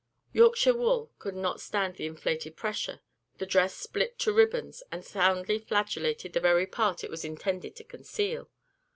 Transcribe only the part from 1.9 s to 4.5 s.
the inflated pressure the dress split to